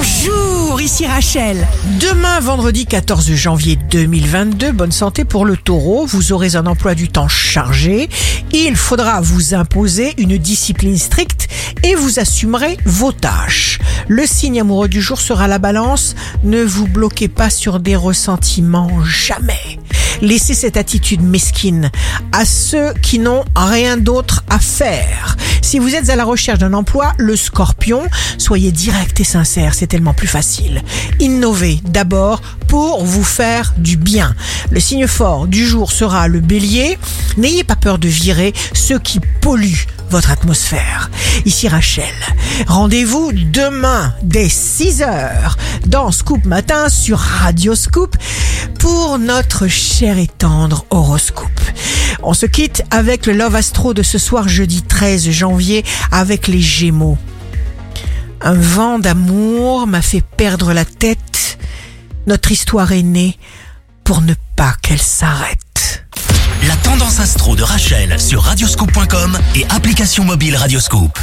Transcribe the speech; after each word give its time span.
Bonjour, 0.00 0.80
ici 0.80 1.06
Rachel. 1.06 1.68
Demain, 2.00 2.40
vendredi 2.40 2.86
14 2.86 3.34
janvier 3.34 3.76
2022, 3.76 4.72
bonne 4.72 4.92
santé 4.92 5.26
pour 5.26 5.44
le 5.44 5.58
taureau. 5.58 6.06
Vous 6.06 6.32
aurez 6.32 6.56
un 6.56 6.64
emploi 6.64 6.94
du 6.94 7.10
temps 7.10 7.28
chargé. 7.28 8.08
Il 8.50 8.76
faudra 8.76 9.20
vous 9.20 9.52
imposer 9.52 10.14
une 10.16 10.38
discipline 10.38 10.96
stricte 10.96 11.48
et 11.82 11.94
vous 11.96 12.18
assumerez 12.18 12.78
vos 12.86 13.12
tâches. 13.12 13.78
Le 14.08 14.24
signe 14.24 14.62
amoureux 14.62 14.88
du 14.88 15.02
jour 15.02 15.20
sera 15.20 15.48
la 15.48 15.58
balance. 15.58 16.14
Ne 16.44 16.62
vous 16.62 16.86
bloquez 16.86 17.28
pas 17.28 17.50
sur 17.50 17.78
des 17.78 17.94
ressentiments, 17.94 19.04
jamais. 19.04 19.78
Laissez 20.22 20.54
cette 20.54 20.76
attitude 20.76 21.22
mesquine 21.22 21.90
à 22.32 22.44
ceux 22.44 22.92
qui 23.02 23.18
n'ont 23.18 23.44
rien 23.56 23.96
d'autre 23.96 24.44
à 24.48 24.58
faire. 24.58 25.36
Si 25.62 25.78
vous 25.78 25.94
êtes 25.94 26.10
à 26.10 26.16
la 26.16 26.24
recherche 26.24 26.58
d'un 26.58 26.72
emploi, 26.72 27.12
le 27.18 27.36
scorpion, 27.36 28.02
soyez 28.38 28.72
direct 28.72 29.20
et 29.20 29.24
sincère, 29.24 29.74
c'est 29.74 29.86
tellement 29.86 30.14
plus 30.14 30.26
facile. 30.26 30.82
Innovez 31.20 31.80
d'abord 31.84 32.40
pour 32.66 33.04
vous 33.04 33.24
faire 33.24 33.74
du 33.76 33.96
bien. 33.96 34.34
Le 34.70 34.80
signe 34.80 35.06
fort 35.06 35.46
du 35.46 35.66
jour 35.66 35.92
sera 35.92 36.28
le 36.28 36.40
bélier. 36.40 36.98
N'ayez 37.36 37.64
pas 37.64 37.76
peur 37.76 37.98
de 37.98 38.08
virer 38.08 38.52
ceux 38.72 38.98
qui 38.98 39.20
polluent 39.40 39.86
votre 40.10 40.30
atmosphère. 40.30 41.10
Ici 41.44 41.68
Rachel. 41.68 42.04
Rendez-vous 42.66 43.32
demain 43.32 44.12
dès 44.22 44.48
6 44.48 45.02
heures 45.02 45.56
dans 45.86 46.10
Scoop 46.10 46.44
Matin 46.44 46.88
sur 46.88 47.18
Radio 47.18 47.74
Scoop 47.74 48.16
pour 48.80 49.18
notre 49.18 49.68
cher 49.68 50.18
et 50.18 50.26
tendre 50.26 50.84
horoscope. 50.90 51.48
On 52.22 52.34
se 52.34 52.46
quitte 52.46 52.82
avec 52.90 53.26
le 53.26 53.34
Love 53.34 53.54
Astro 53.54 53.94
de 53.94 54.02
ce 54.02 54.18
soir 54.18 54.48
jeudi 54.48 54.82
13 54.82 55.30
janvier 55.30 55.84
avec 56.10 56.48
les 56.48 56.60
Gémeaux. 56.60 57.18
Un 58.40 58.54
vent 58.54 58.98
d'amour 58.98 59.86
m'a 59.86 60.02
fait 60.02 60.22
perdre 60.22 60.72
la 60.72 60.84
tête. 60.84 61.58
Notre 62.26 62.50
histoire 62.50 62.92
est 62.92 63.02
née 63.02 63.38
pour 64.02 64.22
ne 64.22 64.34
pas 64.56 64.74
qu'elle 64.82 65.00
s'arrête. 65.00 66.04
La 66.66 66.76
tendance 66.76 67.20
astro 67.20 67.56
de 67.56 67.62
Rachel 67.62 68.18
sur 68.18 68.42
radioscope.com 68.42 69.38
et 69.54 69.64
application 69.70 70.24
mobile 70.24 70.56
Radioscope. 70.56 71.18